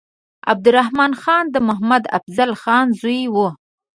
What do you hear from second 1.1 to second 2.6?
خان د محمد افضل